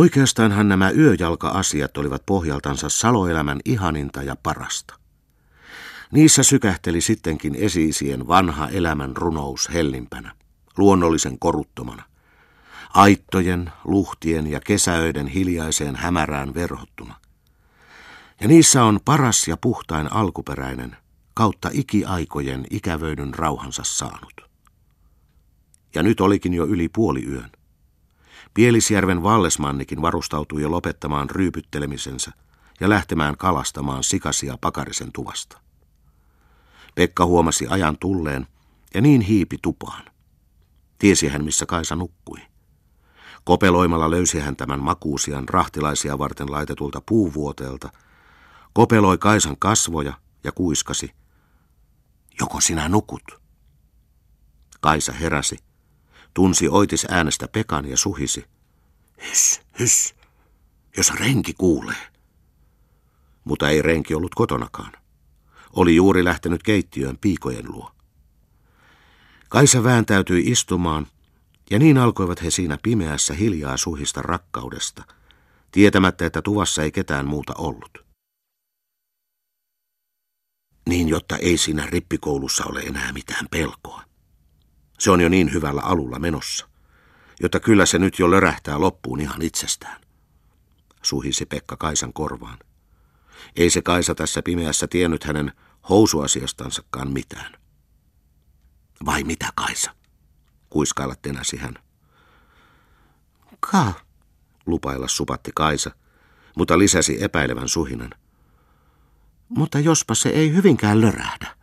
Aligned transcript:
Oikeastaanhan 0.00 0.68
nämä 0.68 0.90
yöjalka-asiat 0.90 1.96
olivat 1.96 2.26
pohjaltansa 2.26 2.88
saloelämän 2.88 3.60
ihaninta 3.64 4.22
ja 4.22 4.36
parasta. 4.42 4.94
Niissä 6.12 6.42
sykähteli 6.42 7.00
sittenkin 7.00 7.54
esiisien 7.54 8.28
vanha 8.28 8.68
elämän 8.68 9.16
runous 9.16 9.70
hellimpänä, 9.72 10.32
luonnollisen 10.76 11.38
koruttomana. 11.38 12.02
Aittojen, 12.94 13.72
luhtien 13.84 14.46
ja 14.46 14.60
kesäöiden 14.60 15.26
hiljaiseen 15.26 15.96
hämärään 15.96 16.54
verhottuna. 16.54 17.14
Ja 18.40 18.48
niissä 18.48 18.84
on 18.84 19.00
paras 19.04 19.48
ja 19.48 19.56
puhtain 19.56 20.12
alkuperäinen, 20.12 20.96
kautta 21.34 21.70
ikiaikojen 21.72 22.66
ikävöidyn 22.70 23.34
rauhansa 23.34 23.82
saanut. 23.84 24.40
Ja 25.94 26.02
nyt 26.02 26.20
olikin 26.20 26.54
jo 26.54 26.66
yli 26.66 26.88
puoli 26.88 27.24
yön. 27.24 27.50
Pielisjärven 28.54 29.22
Vallesmannikin 29.22 30.02
varustautui 30.02 30.62
jo 30.62 30.70
lopettamaan 30.70 31.30
ryypyttelemisensä 31.30 32.30
ja 32.80 32.88
lähtemään 32.88 33.36
kalastamaan 33.36 34.04
sikasia 34.04 34.58
pakarisen 34.60 35.12
tuvasta. 35.12 35.60
Pekka 36.94 37.26
huomasi 37.26 37.66
ajan 37.66 37.98
tulleen 37.98 38.46
ja 38.94 39.00
niin 39.00 39.20
hiipi 39.20 39.58
tupaan. 39.62 40.04
Tiesi 40.98 41.28
hän, 41.28 41.44
missä 41.44 41.66
Kaisa 41.66 41.96
nukkui. 41.96 42.38
Kopeloimalla 43.44 44.10
löysi 44.10 44.40
hän 44.40 44.56
tämän 44.56 44.80
makuusian 44.80 45.48
rahtilaisia 45.48 46.18
varten 46.18 46.52
laitetulta 46.52 47.02
puuvuoteelta, 47.08 47.90
kopeloi 48.72 49.18
Kaisan 49.18 49.56
kasvoja 49.58 50.12
ja 50.44 50.52
kuiskasi. 50.52 51.10
Joko 52.40 52.60
sinä 52.60 52.88
nukut? 52.88 53.40
Kaisa 54.80 55.12
heräsi, 55.12 55.58
tunsi 56.34 56.68
oitis 56.68 57.06
äänestä 57.10 57.48
Pekan 57.48 57.88
ja 57.88 57.96
suhisi. 57.96 58.44
Hys, 59.28 59.60
hys, 59.78 60.14
jos 60.96 61.14
renki 61.14 61.54
kuulee. 61.58 62.10
Mutta 63.44 63.68
ei 63.68 63.82
renki 63.82 64.14
ollut 64.14 64.34
kotonakaan. 64.34 64.92
Oli 65.72 65.96
juuri 65.96 66.24
lähtenyt 66.24 66.62
keittiöön 66.62 67.18
piikojen 67.18 67.72
luo. 67.72 67.90
Kaisa 69.48 69.84
vääntäytyi 69.84 70.42
istumaan, 70.46 71.06
ja 71.70 71.78
niin 71.78 71.98
alkoivat 71.98 72.42
he 72.42 72.50
siinä 72.50 72.78
pimeässä 72.82 73.34
hiljaa 73.34 73.76
suhista 73.76 74.22
rakkaudesta, 74.22 75.04
tietämättä, 75.72 76.26
että 76.26 76.42
tuvassa 76.42 76.82
ei 76.82 76.92
ketään 76.92 77.26
muuta 77.26 77.54
ollut. 77.58 77.98
Niin, 80.88 81.08
jotta 81.08 81.36
ei 81.36 81.58
siinä 81.58 81.86
rippikoulussa 81.86 82.64
ole 82.64 82.80
enää 82.80 83.12
mitään 83.12 83.46
pelkoa. 83.50 84.09
Se 85.00 85.10
on 85.10 85.20
jo 85.20 85.28
niin 85.28 85.52
hyvällä 85.52 85.80
alulla 85.80 86.18
menossa, 86.18 86.68
jotta 87.42 87.60
kyllä 87.60 87.86
se 87.86 87.98
nyt 87.98 88.18
jo 88.18 88.30
lörähtää 88.30 88.80
loppuun 88.80 89.20
ihan 89.20 89.42
itsestään. 89.42 90.00
Suhisi 91.02 91.46
Pekka 91.46 91.76
Kaisan 91.76 92.12
korvaan. 92.12 92.58
Ei 93.56 93.70
se 93.70 93.82
Kaisa 93.82 94.14
tässä 94.14 94.42
pimeässä 94.42 94.86
tiennyt 94.86 95.24
hänen 95.24 95.52
housuasiastansakaan 95.88 97.12
mitään. 97.12 97.52
Vai 99.06 99.24
mitä 99.24 99.50
Kaisa? 99.54 99.94
Kuiskailla 100.70 101.14
tenäsi 101.22 101.56
hän. 101.56 101.74
Ka, 103.60 103.92
lupailla 104.66 105.08
supatti 105.08 105.50
Kaisa, 105.54 105.90
mutta 106.56 106.78
lisäsi 106.78 107.24
epäilevän 107.24 107.68
suhinan. 107.68 108.10
Mutta 109.48 109.78
jospa 109.78 110.14
se 110.14 110.28
ei 110.28 110.54
hyvinkään 110.54 111.00
lörähdä, 111.00 111.56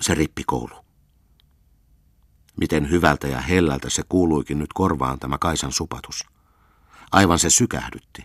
se 0.00 0.14
rippikoulu. 0.14 0.81
Miten 2.56 2.90
hyvältä 2.90 3.28
ja 3.28 3.40
hellältä 3.40 3.90
se 3.90 4.02
kuuluikin 4.08 4.58
nyt 4.58 4.72
korvaan 4.72 5.18
tämä 5.18 5.38
Kaisan 5.38 5.72
supatus. 5.72 6.24
Aivan 7.12 7.38
se 7.38 7.50
sykähdytti. 7.50 8.24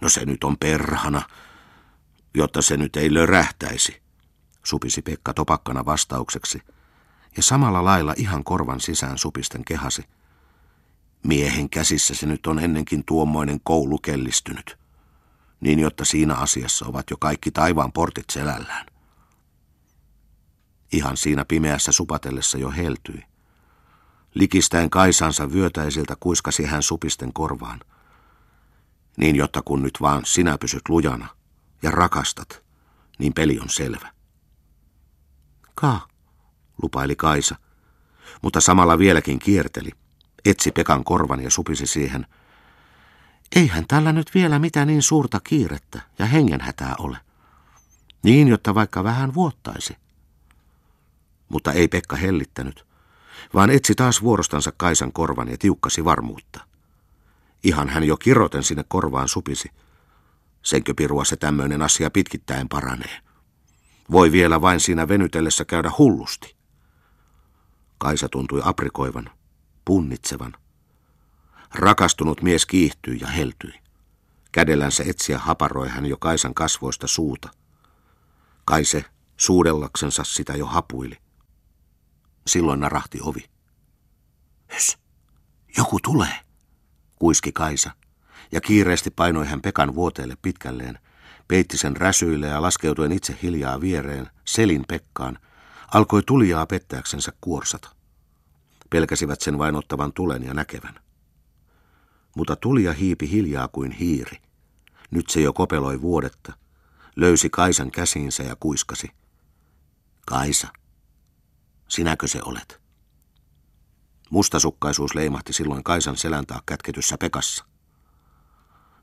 No 0.00 0.08
se 0.08 0.24
nyt 0.24 0.44
on 0.44 0.56
perhana, 0.58 1.22
jotta 2.34 2.62
se 2.62 2.76
nyt 2.76 2.96
ei 2.96 3.14
lörähtäisi, 3.14 4.02
supisi 4.64 5.02
Pekka 5.02 5.34
topakkana 5.34 5.84
vastaukseksi, 5.84 6.60
ja 7.36 7.42
samalla 7.42 7.84
lailla 7.84 8.14
ihan 8.16 8.44
korvan 8.44 8.80
sisään 8.80 9.18
supisten 9.18 9.64
kehasi. 9.64 10.04
Miehen 11.22 11.70
käsissä 11.70 12.14
se 12.14 12.26
nyt 12.26 12.46
on 12.46 12.58
ennenkin 12.58 13.04
tuommoinen 13.04 13.60
koulu 13.64 13.98
kellistynyt, 13.98 14.78
niin 15.60 15.78
jotta 15.78 16.04
siinä 16.04 16.34
asiassa 16.34 16.86
ovat 16.86 17.10
jo 17.10 17.16
kaikki 17.16 17.50
taivaan 17.50 17.92
portit 17.92 18.30
selällään. 18.32 18.86
Ihan 20.92 21.16
siinä 21.16 21.44
pimeässä 21.44 21.92
supatellessa 21.92 22.58
jo 22.58 22.70
heltyi. 22.70 23.22
Likistäen 24.34 24.90
Kaisansa 24.90 25.52
vyötäisiltä 25.52 26.16
kuiskasi 26.20 26.64
hän 26.64 26.82
supisten 26.82 27.32
korvaan. 27.32 27.80
Niin 29.16 29.36
jotta 29.36 29.62
kun 29.62 29.82
nyt 29.82 29.98
vaan 30.00 30.24
sinä 30.24 30.58
pysyt 30.58 30.88
lujana 30.88 31.28
ja 31.82 31.90
rakastat, 31.90 32.62
niin 33.18 33.32
peli 33.32 33.58
on 33.60 33.68
selvä. 33.68 34.12
Ka, 35.74 36.08
lupaili 36.82 37.16
Kaisa, 37.16 37.56
mutta 38.42 38.60
samalla 38.60 38.98
vieläkin 38.98 39.38
kierteli, 39.38 39.90
etsi 40.44 40.72
Pekan 40.72 41.04
korvan 41.04 41.42
ja 41.42 41.50
supisi 41.50 41.86
siihen. 41.86 42.26
Eihän 43.56 43.84
tällä 43.88 44.12
nyt 44.12 44.34
vielä 44.34 44.58
mitään 44.58 44.88
niin 44.88 45.02
suurta 45.02 45.40
kiirettä 45.40 46.00
ja 46.18 46.26
hengenhätää 46.26 46.94
ole. 46.98 47.18
Niin, 48.22 48.48
jotta 48.48 48.74
vaikka 48.74 49.04
vähän 49.04 49.34
vuottaisi. 49.34 49.96
Mutta 51.48 51.72
ei 51.72 51.88
Pekka 51.88 52.16
hellittänyt, 52.16 52.86
vaan 53.54 53.70
etsi 53.70 53.94
taas 53.94 54.22
vuorostansa 54.22 54.72
Kaisan 54.76 55.12
korvan 55.12 55.48
ja 55.48 55.58
tiukkasi 55.58 56.04
varmuutta. 56.04 56.60
Ihan 57.62 57.88
hän 57.88 58.04
jo 58.04 58.16
kiroten 58.16 58.62
sinne 58.62 58.84
korvaan 58.88 59.28
supisi. 59.28 59.70
Senkö 60.62 60.94
pirua 60.96 61.24
se 61.24 61.36
tämmöinen 61.36 61.82
asia 61.82 62.10
pitkittäin 62.10 62.68
paranee. 62.68 63.20
Voi 64.10 64.32
vielä 64.32 64.60
vain 64.60 64.80
siinä 64.80 65.08
venytellessä 65.08 65.64
käydä 65.64 65.90
hullusti. 65.98 66.56
Kaisa 67.98 68.28
tuntui 68.28 68.60
aprikoivan, 68.64 69.30
punnitsevan. 69.84 70.52
Rakastunut 71.74 72.42
mies 72.42 72.66
kiihtyi 72.66 73.18
ja 73.20 73.26
heltyi. 73.26 73.72
Kädellänsä 74.52 75.04
etsiä 75.06 75.38
haparoi 75.38 75.88
hän 75.88 76.06
jo 76.06 76.16
Kaisan 76.16 76.54
kasvoista 76.54 77.06
suuta. 77.06 77.48
Kaise 78.64 79.04
suudellaksensa 79.36 80.24
sitä 80.24 80.52
jo 80.56 80.66
hapuili. 80.66 81.18
Silloin 82.46 82.80
narahti 82.80 83.18
ovi. 83.22 83.44
Hys, 84.74 84.98
joku 85.78 85.98
tulee, 86.02 86.40
kuiski 87.16 87.52
Kaisa, 87.52 87.90
ja 88.52 88.60
kiireesti 88.60 89.10
painoi 89.10 89.46
hän 89.46 89.62
Pekan 89.62 89.94
vuoteelle 89.94 90.36
pitkälleen, 90.42 90.98
peitti 91.48 91.78
sen 91.78 91.96
räsyille 91.96 92.46
ja 92.46 92.62
laskeutuen 92.62 93.12
itse 93.12 93.38
hiljaa 93.42 93.80
viereen, 93.80 94.30
selin 94.44 94.84
Pekkaan, 94.88 95.38
alkoi 95.94 96.22
tulijaa 96.22 96.66
pettääksensä 96.66 97.32
kuorsata. 97.40 97.88
Pelkäsivät 98.90 99.40
sen 99.40 99.58
vain 99.58 99.74
ottavan 99.74 100.12
tulen 100.12 100.42
ja 100.42 100.54
näkevän. 100.54 101.00
Mutta 102.36 102.56
tulija 102.56 102.92
hiipi 102.92 103.30
hiljaa 103.30 103.68
kuin 103.68 103.92
hiiri. 103.92 104.38
Nyt 105.10 105.30
se 105.30 105.40
jo 105.40 105.52
kopeloi 105.52 106.00
vuodetta, 106.00 106.52
löysi 107.16 107.50
Kaisan 107.50 107.90
käsiinsä 107.90 108.42
ja 108.42 108.56
kuiskasi. 108.60 109.10
Kaisa, 110.26 110.68
Sinäkö 111.88 112.26
se 112.26 112.40
olet? 112.44 112.80
Mustasukkaisuus 114.30 115.14
leimahti 115.14 115.52
silloin 115.52 115.84
Kaisan 115.84 116.16
selän 116.16 116.46
taa 116.46 116.62
kätketyssä 116.66 117.18
Pekassa. 117.18 117.64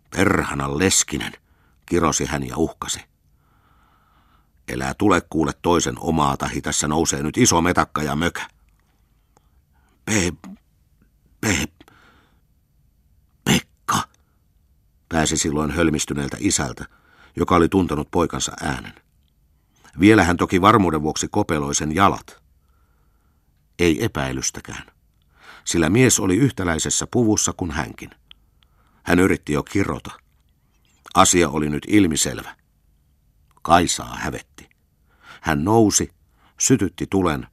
Perhana 0.09 0.77
leskinen, 0.77 1.33
kirosi 1.85 2.25
hän 2.25 2.47
ja 2.47 2.57
uhkasi. 2.57 2.99
Elää 4.67 4.93
tule 4.93 5.21
kuule 5.29 5.51
toisen 5.61 5.95
omaa 5.99 6.37
tahi, 6.37 6.61
tässä 6.61 6.87
nousee 6.87 7.23
nyt 7.23 7.37
iso 7.37 7.61
metakka 7.61 8.03
ja 8.03 8.15
mökä. 8.15 8.47
Pe... 10.05 10.33
Pe... 11.41 11.67
Pekka, 13.43 14.03
pääsi 15.09 15.37
silloin 15.37 15.71
hölmistyneeltä 15.71 16.37
isältä, 16.39 16.85
joka 17.35 17.55
oli 17.55 17.69
tuntenut 17.69 18.11
poikansa 18.11 18.51
äänen. 18.61 18.93
Vielä 19.99 20.23
hän 20.23 20.37
toki 20.37 20.61
varmuuden 20.61 21.01
vuoksi 21.01 21.27
kopeloi 21.31 21.75
sen 21.75 21.95
jalat– 21.95 22.37
ei 23.79 24.05
epäilystäkään, 24.05 24.85
sillä 25.65 25.89
mies 25.89 26.19
oli 26.19 26.35
yhtäläisessä 26.35 27.07
puvussa 27.11 27.53
kuin 27.53 27.71
hänkin. 27.71 28.09
Hän 29.03 29.19
yritti 29.19 29.53
jo 29.53 29.63
kirota. 29.63 30.11
Asia 31.15 31.49
oli 31.49 31.69
nyt 31.69 31.83
ilmiselvä. 31.87 32.55
Kaisaa 33.61 34.15
hävetti. 34.15 34.69
Hän 35.41 35.63
nousi, 35.63 36.09
sytytti 36.59 37.07
tulen 37.09 37.47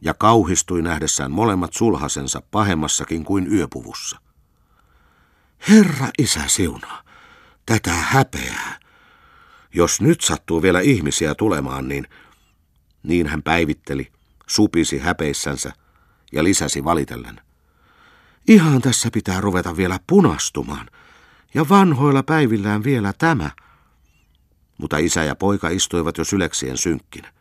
ja 0.00 0.14
kauhistui 0.14 0.82
nähdessään 0.82 1.30
molemmat 1.30 1.72
sulhasensa 1.72 2.42
pahemmassakin 2.50 3.24
kuin 3.24 3.52
yöpuvussa. 3.52 4.18
Herra 5.68 6.08
isä 6.18 6.42
siunaa, 6.46 7.02
tätä 7.66 7.90
häpeää. 7.90 8.80
Jos 9.74 10.00
nyt 10.00 10.20
sattuu 10.20 10.62
vielä 10.62 10.80
ihmisiä 10.80 11.34
tulemaan, 11.34 11.88
niin... 11.88 12.08
Niin 13.02 13.26
hän 13.26 13.42
päivitteli, 13.42 14.12
supisi 14.46 14.98
häpeissänsä 14.98 15.72
ja 16.32 16.44
lisäsi 16.44 16.84
valitellen. 16.84 17.40
Ihan 18.48 18.82
tässä 18.82 19.08
pitää 19.12 19.40
ruveta 19.40 19.76
vielä 19.76 19.98
punastumaan. 20.06 20.86
Ja 21.54 21.68
vanhoilla 21.68 22.22
päivillään 22.22 22.84
vielä 22.84 23.12
tämä. 23.18 23.50
Mutta 24.78 24.98
isä 24.98 25.24
ja 25.24 25.34
poika 25.34 25.68
istuivat 25.68 26.18
jo 26.18 26.24
syleksien 26.24 26.78
synkkinä. 26.78 27.32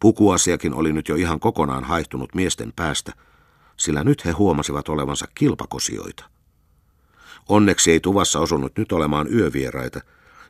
Pukuasiakin 0.00 0.74
oli 0.74 0.92
nyt 0.92 1.08
jo 1.08 1.14
ihan 1.14 1.40
kokonaan 1.40 1.84
haihtunut 1.84 2.34
miesten 2.34 2.72
päästä, 2.76 3.12
sillä 3.76 4.04
nyt 4.04 4.24
he 4.24 4.30
huomasivat 4.30 4.88
olevansa 4.88 5.26
kilpakosioita. 5.34 6.24
Onneksi 7.48 7.90
ei 7.90 8.00
tuvassa 8.00 8.40
osunut 8.40 8.78
nyt 8.78 8.92
olemaan 8.92 9.32
yövieraita, 9.32 10.00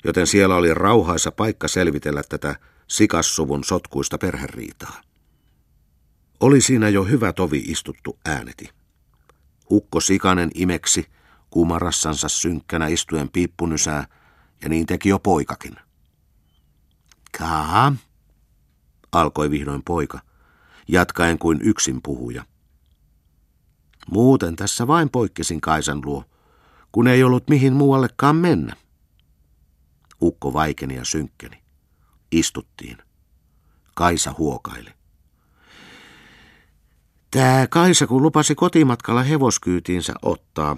joten 0.05 0.27
siellä 0.27 0.57
oli 0.57 0.75
rauhaisa 0.75 1.33
paikka 1.33 1.69
selvitellä 1.69 2.23
tätä 2.29 2.57
sikassuvun 2.89 3.65
sotkuista 3.65 4.19
perheriitaa. 4.19 5.01
Oli 6.41 6.61
siinä 6.61 6.89
jo 6.89 7.05
hyvä 7.05 7.33
tovi 7.33 7.59
istuttu 7.59 8.19
ääneti. 8.25 8.71
Ukko 9.71 10.01
Sikanen 10.01 10.51
imeksi, 10.55 11.07
kumarassansa 11.51 12.29
synkkänä 12.29 12.87
istuen 12.87 13.29
piippunysää, 13.29 14.07
ja 14.63 14.69
niin 14.69 14.87
teki 14.87 15.09
jo 15.09 15.19
poikakin. 15.19 15.77
Kaa, 17.39 17.97
alkoi 19.13 19.51
vihdoin 19.51 19.83
poika, 19.83 20.21
jatkaen 20.89 21.39
kuin 21.39 21.59
yksin 21.63 22.03
puhuja. 22.03 22.45
Muuten 24.11 24.57
tässä 24.57 24.87
vain 24.87 25.11
poikkesin 25.11 25.61
Kaisan 25.61 26.03
luo, 26.05 26.25
kun 26.93 27.09
ei 27.09 27.23
ollut 27.25 27.49
mihin 27.49 27.73
muuallekaan 27.73 28.37
mennä. 28.37 28.77
Ukko 30.23 30.53
vaikeni 30.53 30.95
ja 30.97 31.05
synkkeni. 31.05 31.63
Istuttiin. 32.33 32.99
Kaisa 33.95 34.35
huokaili. 34.39 34.96
Tää 37.31 37.67
Kaisa, 37.67 38.07
kun 38.07 38.23
lupasi 38.23 38.55
kotimatkalla 38.55 39.23
hevoskyytiinsä 39.23 40.15
ottaa, 40.23 40.77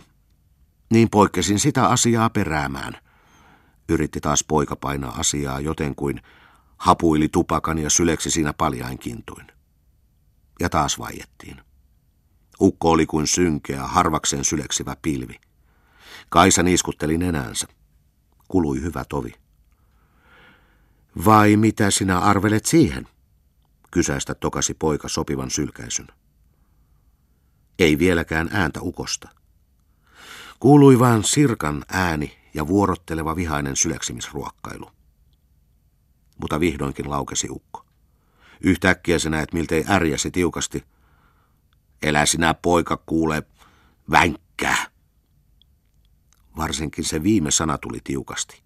niin 0.90 1.10
poikkesin 1.10 1.58
sitä 1.58 1.88
asiaa 1.88 2.30
peräämään. 2.30 2.96
Yritti 3.88 4.20
taas 4.20 4.44
poika 4.48 4.76
painaa 4.76 5.20
asiaa 5.20 5.60
joten 5.60 5.94
kuin 5.94 6.20
hapuili 6.76 7.28
tupakan 7.28 7.78
ja 7.78 7.90
syleksi 7.90 8.30
siinä 8.30 8.52
paljain 8.52 8.98
kintuin. 8.98 9.46
Ja 10.60 10.68
taas 10.68 10.98
vaiettiin. 10.98 11.60
Ukko 12.60 12.90
oli 12.90 13.06
kuin 13.06 13.26
synkeä, 13.26 13.82
harvaksen 13.82 14.44
syleksivä 14.44 14.96
pilvi. 15.02 15.40
Kaisa 16.28 16.62
niiskutteli 16.62 17.18
nenänsä. 17.18 17.66
Kului 18.48 18.82
hyvä 18.82 19.04
tovi. 19.08 19.32
Vai 21.24 21.56
mitä 21.56 21.90
sinä 21.90 22.18
arvelet 22.18 22.66
siihen? 22.66 23.08
Kysäistä 23.90 24.34
tokasi 24.34 24.74
poika 24.74 25.08
sopivan 25.08 25.50
sylkäisyn. 25.50 26.06
Ei 27.78 27.98
vieläkään 27.98 28.48
ääntä 28.52 28.80
ukosta. 28.80 29.28
Kuului 30.60 30.98
vain 30.98 31.24
sirkan 31.24 31.84
ääni 31.88 32.38
ja 32.54 32.66
vuorotteleva 32.66 33.36
vihainen 33.36 33.76
syleksimisruokkailu. 33.76 34.90
Mutta 36.40 36.60
vihdoinkin 36.60 37.10
laukesi 37.10 37.46
ukko. 37.50 37.84
Yhtäkkiä 38.60 39.18
sä 39.18 39.30
näet 39.30 39.52
miltei 39.52 39.84
ärjäsi 39.88 40.30
tiukasti. 40.30 40.84
Elä 42.02 42.26
sinä 42.26 42.54
poika 42.54 42.96
kuule, 42.96 43.42
vänkkää. 44.10 44.86
Varsinkin 46.56 47.04
se 47.04 47.22
viime 47.22 47.50
sana 47.50 47.78
tuli 47.78 47.98
tiukasti. 48.04 48.62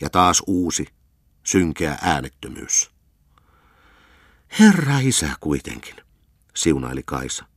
Ja 0.00 0.10
taas 0.10 0.42
uusi, 0.46 0.86
synkeä 1.42 1.98
äänettömyys. 2.02 2.90
Herra 4.58 4.98
isä 4.98 5.28
kuitenkin, 5.40 5.96
siunaili 6.54 7.02
Kaisa. 7.04 7.51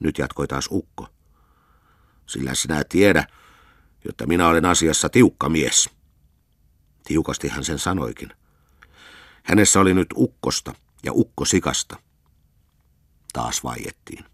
Nyt 0.00 0.18
jatkoi 0.18 0.48
taas 0.48 0.68
ukko. 0.70 1.08
Sillä 2.26 2.54
sinä 2.54 2.84
tiedä, 2.88 3.26
jotta 4.04 4.26
minä 4.26 4.48
olen 4.48 4.64
asiassa 4.64 5.08
tiukka 5.08 5.48
mies. 5.48 5.90
Tiukasti 7.04 7.48
hän 7.48 7.64
sen 7.64 7.78
sanoikin. 7.78 8.28
Hänessä 9.42 9.80
oli 9.80 9.94
nyt 9.94 10.08
ukkosta 10.16 10.74
ja 11.02 11.12
ukkosikasta. 11.14 11.96
Taas 13.32 13.64
vaiettiin. 13.64 14.24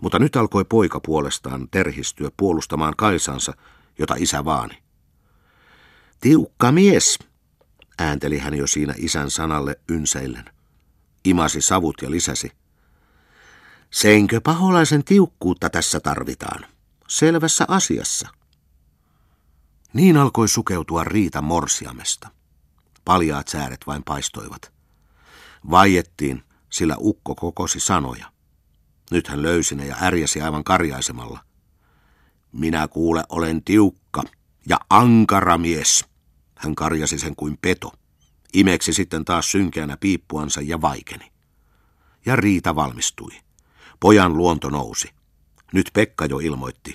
Mutta 0.00 0.18
nyt 0.18 0.36
alkoi 0.36 0.64
poika 0.64 1.00
puolestaan 1.00 1.68
terhistyä 1.70 2.30
puolustamaan 2.36 2.94
Kaisansa, 2.96 3.52
jota 3.98 4.14
isä 4.18 4.44
vaani. 4.44 4.82
Tiukka 6.20 6.72
mies, 6.72 7.18
äänteli 7.98 8.38
hän 8.38 8.54
jo 8.54 8.66
siinä 8.66 8.94
isän 8.96 9.30
sanalle 9.30 9.80
ynseillen. 9.90 10.44
Imasi 11.24 11.60
savut 11.60 11.96
ja 12.02 12.10
lisäsi. 12.10 12.52
Seinkö 13.92 14.40
paholaisen 14.40 15.04
tiukkuutta 15.04 15.70
tässä 15.70 16.00
tarvitaan? 16.00 16.66
Selvässä 17.08 17.64
asiassa. 17.68 18.28
Niin 19.92 20.16
alkoi 20.16 20.48
sukeutua 20.48 21.04
riita 21.04 21.42
morsiamesta. 21.42 22.28
Paljaat 23.04 23.48
sääret 23.48 23.80
vain 23.86 24.02
paistoivat. 24.04 24.72
Vaiettiin, 25.70 26.44
sillä 26.70 26.96
ukko 26.98 27.34
kokosi 27.34 27.80
sanoja. 27.80 28.32
Nyt 29.10 29.28
hän 29.28 29.42
löysi 29.42 29.74
ne 29.74 29.86
ja 29.86 29.96
ärjäsi 30.02 30.42
aivan 30.42 30.64
karjaisemalla. 30.64 31.40
Minä 32.52 32.88
kuule 32.88 33.24
olen 33.28 33.64
tiukka 33.64 34.22
ja 34.68 34.78
ankara 34.90 35.58
mies. 35.58 36.04
Hän 36.54 36.74
karjasi 36.74 37.18
sen 37.18 37.36
kuin 37.36 37.58
peto. 37.62 37.92
Imeksi 38.54 38.92
sitten 38.92 39.24
taas 39.24 39.50
synkeänä 39.50 39.96
piippuansa 39.96 40.60
ja 40.60 40.80
vaikeni. 40.80 41.32
Ja 42.26 42.36
Riita 42.36 42.74
valmistui. 42.74 43.32
Pojan 44.02 44.36
luonto 44.36 44.70
nousi. 44.70 45.10
Nyt 45.72 45.90
Pekka 45.92 46.26
jo 46.26 46.38
ilmoitti. 46.38 46.94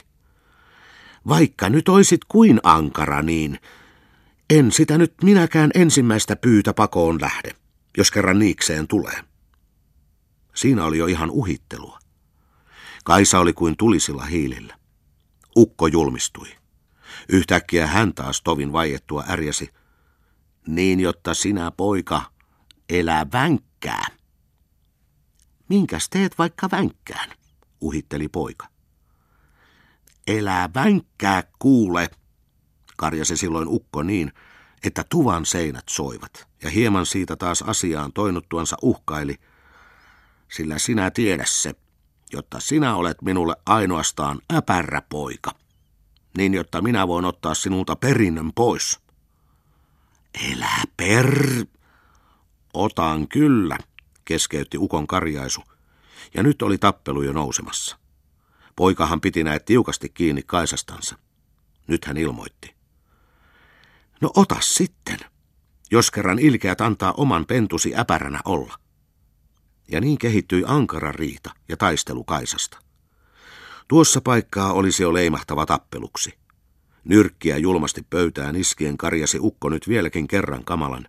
Vaikka 1.28 1.70
nyt 1.70 1.90
oisit 1.90 2.22
kuin 2.28 2.60
ankara, 2.64 3.22
niin 3.22 3.60
en 4.50 4.72
sitä 4.72 4.98
nyt 4.98 5.14
minäkään 5.24 5.72
ensimmäistä 5.76 6.36
pyytä 6.36 6.74
pakoon 6.74 7.22
lähde, 7.22 7.52
jos 7.98 8.12
kerran 8.12 8.40
niikseen 8.40 8.88
tulee. 8.88 9.24
Siinä 10.56 10.86
oli 10.86 10.98
jo 10.98 11.06
ihan 11.06 11.32
uhittelua. 11.32 12.00
Kaisa 13.04 13.40
oli 13.40 13.54
kuin 13.54 13.78
tulisilla 13.78 14.26
hiilillä. 14.26 14.78
Ukko 15.58 15.88
julmistui. 15.88 16.48
Yhtäkkiä 17.30 17.88
hän 17.88 18.14
taas 18.14 18.42
tovin 18.42 18.74
vaiettua 18.74 19.24
ärjäsi. 19.30 19.70
Niin, 20.68 21.00
jotta 21.00 21.34
sinä, 21.34 21.72
poika, 21.72 22.22
elää 22.90 23.26
vänkkää. 23.34 24.17
Minkäs 25.70 26.10
teet 26.10 26.38
vaikka 26.38 26.70
vänkkään, 26.72 27.30
uhitteli 27.82 28.28
poika. 28.28 28.68
Elää 30.28 30.70
vänkkää 30.76 31.44
kuule, 31.60 32.10
karjasi 32.98 33.38
silloin 33.38 33.68
ukko 33.68 34.04
niin, 34.04 34.32
että 34.84 35.06
tuvan 35.10 35.46
seinät 35.46 35.84
soivat, 35.90 36.48
ja 36.64 36.70
hieman 36.70 37.06
siitä 37.06 37.36
taas 37.36 37.62
asiaan 37.62 38.14
toinuttuansa 38.14 38.78
uhkaili, 38.82 39.36
sillä 40.52 40.80
sinä 40.80 41.12
tiedä 41.12 41.44
se, 41.48 41.76
jotta 42.34 42.60
sinä 42.60 42.96
olet 42.96 43.22
minulle 43.22 43.56
ainoastaan 43.66 44.40
äpärä 44.54 45.02
poika, 45.10 45.52
niin 46.38 46.54
jotta 46.54 46.82
minä 46.82 47.08
voin 47.08 47.26
ottaa 47.26 47.54
sinulta 47.54 47.96
perinnön 47.96 48.52
pois. 48.56 49.00
Elä 50.52 50.84
per... 50.98 51.66
Otan 52.74 53.28
kyllä, 53.28 53.78
keskeytti 54.28 54.78
ukon 54.78 55.08
karjaisu, 55.08 55.64
ja 56.34 56.44
nyt 56.44 56.62
oli 56.62 56.78
tappelu 56.78 57.22
jo 57.22 57.34
nousemassa. 57.34 57.98
Poikahan 58.76 59.22
piti 59.22 59.44
näet 59.44 59.66
tiukasti 59.66 60.10
kiinni 60.10 60.44
Kaisastansa. 60.44 61.18
Nyt 61.88 62.06
hän 62.06 62.18
ilmoitti. 62.18 62.76
No 64.22 64.32
ota 64.36 64.56
sitten, 64.60 65.20
jos 65.92 66.12
kerran 66.12 66.40
ilkeät 66.40 66.82
antaa 66.82 67.14
oman 67.18 67.46
pentusi 67.46 67.96
äpäränä 67.96 68.40
olla. 68.46 68.78
Ja 69.92 70.02
niin 70.02 70.18
kehittyi 70.18 70.64
ankara 70.68 71.12
riita 71.12 71.52
ja 71.70 71.78
taistelu 71.78 72.24
Kaisasta. 72.24 72.78
Tuossa 73.88 74.22
paikkaa 74.22 74.74
olisi 74.74 75.04
jo 75.04 75.14
leimahtava 75.14 75.66
tappeluksi. 75.66 76.38
Nyrkkiä 77.04 77.58
julmasti 77.58 78.06
pöytään 78.10 78.56
iskien 78.56 78.98
karjasi 78.98 79.38
ukko 79.42 79.70
nyt 79.70 79.88
vieläkin 79.88 80.28
kerran 80.28 80.64
kamalan. 80.64 81.08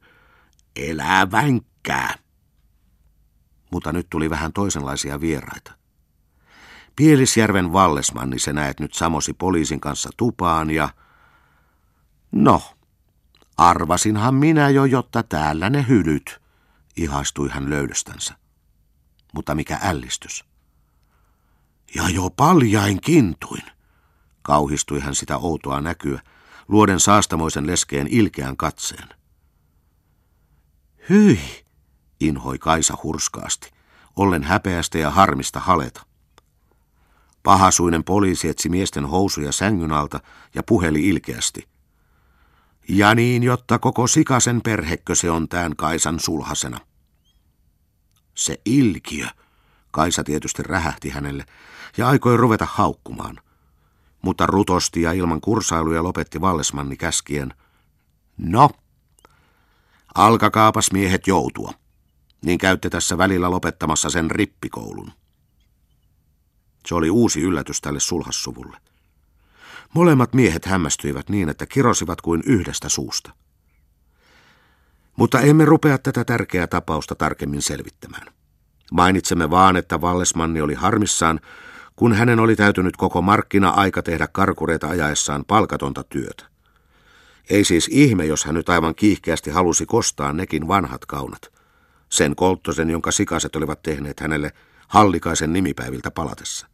Elää 0.76 1.30
vänkkää! 1.30 2.27
Mutta 3.70 3.92
nyt 3.92 4.06
tuli 4.10 4.30
vähän 4.30 4.52
toisenlaisia 4.52 5.20
vieraita. 5.20 5.72
Pielisjärven 6.96 7.72
vallesmanni 7.72 8.38
se 8.38 8.52
näet 8.52 8.80
nyt 8.80 8.94
samosi 8.94 9.32
poliisin 9.32 9.80
kanssa 9.80 10.10
tupaan 10.16 10.70
ja... 10.70 10.88
No, 12.32 12.62
arvasinhan 13.56 14.34
minä 14.34 14.68
jo, 14.68 14.84
jotta 14.84 15.22
täällä 15.22 15.70
ne 15.70 15.84
hylyt, 15.88 16.40
ihastui 16.96 17.48
hän 17.48 17.70
löydöstänsä. 17.70 18.34
Mutta 19.34 19.54
mikä 19.54 19.78
ällistys. 19.82 20.44
Ja 21.94 22.08
jo 22.08 22.30
paljain 22.30 23.00
kintuin, 23.00 23.62
kauhistui 24.42 25.00
hän 25.00 25.14
sitä 25.14 25.36
outoa 25.36 25.80
näkyä, 25.80 26.20
luoden 26.68 27.00
saastamoisen 27.00 27.66
leskeen 27.66 28.06
ilkeän 28.10 28.56
katseen. 28.56 29.08
Hyi, 31.08 31.40
inhoi 32.20 32.58
Kaisa 32.58 32.98
hurskaasti, 33.02 33.70
ollen 34.16 34.42
häpeästä 34.42 34.98
ja 34.98 35.10
harmista 35.10 35.60
haleta. 35.60 36.02
Pahasuinen 37.42 38.04
poliisi 38.04 38.48
etsi 38.48 38.68
miesten 38.68 39.04
housuja 39.06 39.52
sängyn 39.52 39.92
alta 39.92 40.20
ja 40.54 40.62
puheli 40.62 41.08
ilkeästi. 41.08 41.68
Ja 42.88 43.14
niin, 43.14 43.42
jotta 43.42 43.78
koko 43.78 44.06
sikasen 44.06 44.60
perhekkö 44.60 45.14
se 45.14 45.30
on 45.30 45.48
tämän 45.48 45.76
Kaisan 45.76 46.20
sulhasena. 46.20 46.80
Se 48.34 48.60
ilkiö, 48.64 49.26
Kaisa 49.90 50.24
tietysti 50.24 50.62
rähähti 50.62 51.08
hänelle 51.08 51.44
ja 51.96 52.08
aikoi 52.08 52.36
ruveta 52.36 52.66
haukkumaan. 52.70 53.40
Mutta 54.22 54.46
rutosti 54.46 55.02
ja 55.02 55.12
ilman 55.12 55.40
kursailuja 55.40 56.02
lopetti 56.02 56.40
Vallesmanni 56.40 56.96
käskien. 56.96 57.54
No, 58.36 58.70
alkakaapas 60.14 60.92
miehet 60.92 61.26
joutua, 61.26 61.72
niin 62.44 62.58
käytte 62.58 62.90
tässä 62.90 63.18
välillä 63.18 63.50
lopettamassa 63.50 64.10
sen 64.10 64.30
rippikoulun. 64.30 65.12
Se 66.86 66.94
oli 66.94 67.10
uusi 67.10 67.40
yllätys 67.40 67.80
tälle 67.80 68.00
sulhassuvulle. 68.00 68.78
Molemmat 69.94 70.34
miehet 70.34 70.64
hämmästyivät 70.64 71.28
niin, 71.28 71.48
että 71.48 71.66
kirosivat 71.66 72.20
kuin 72.20 72.42
yhdestä 72.46 72.88
suusta. 72.88 73.32
Mutta 75.16 75.40
emme 75.40 75.64
rupea 75.64 75.98
tätä 75.98 76.24
tärkeää 76.24 76.66
tapausta 76.66 77.14
tarkemmin 77.14 77.62
selvittämään. 77.62 78.26
Mainitsemme 78.92 79.50
vaan, 79.50 79.76
että 79.76 80.00
Vallesmanni 80.00 80.60
oli 80.60 80.74
harmissaan, 80.74 81.40
kun 81.96 82.12
hänen 82.12 82.40
oli 82.40 82.56
täytynyt 82.56 82.96
koko 82.96 83.22
markkina-aika 83.22 84.02
tehdä 84.02 84.28
karkureita 84.32 84.88
ajaessaan 84.88 85.44
palkatonta 85.44 86.04
työtä. 86.04 86.46
Ei 87.50 87.64
siis 87.64 87.88
ihme, 87.92 88.26
jos 88.26 88.44
hän 88.44 88.54
nyt 88.54 88.68
aivan 88.68 88.94
kiihkeästi 88.94 89.50
halusi 89.50 89.86
kostaa 89.86 90.32
nekin 90.32 90.68
vanhat 90.68 91.06
kaunat. 91.06 91.57
Sen 92.08 92.36
kolttosen, 92.36 92.90
jonka 92.90 93.10
sikaset 93.10 93.56
olivat 93.56 93.82
tehneet 93.82 94.20
hänelle 94.20 94.52
hallikaisen 94.88 95.52
nimipäiviltä 95.52 96.10
palatessa. 96.10 96.66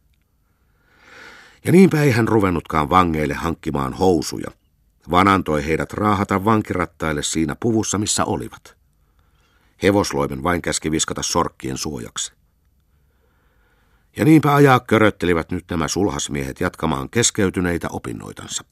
Ja 1.65 1.71
niinpä 1.71 2.01
ei 2.01 2.11
hän 2.11 2.27
ruvennutkaan 2.27 2.89
vangeille 2.89 3.33
hankkimaan 3.33 3.93
housuja, 3.93 4.51
vaan 5.11 5.27
antoi 5.27 5.65
heidät 5.65 5.93
raahata 5.93 6.45
vankirattaille 6.45 7.23
siinä 7.23 7.55
puvussa, 7.59 7.97
missä 7.97 8.25
olivat. 8.25 8.75
Hevosloimen 9.83 10.43
vain 10.43 10.61
käski 10.61 10.91
viskata 10.91 11.23
sorkkien 11.23 11.77
suojaksi. 11.77 12.33
Ja 14.17 14.25
niinpä 14.25 14.55
ajaa 14.55 14.79
köröttelivät 14.79 15.51
nyt 15.51 15.65
nämä 15.69 15.87
sulhasmiehet 15.87 16.59
jatkamaan 16.59 17.09
keskeytyneitä 17.09 17.87
opinnoitansa. 17.91 18.63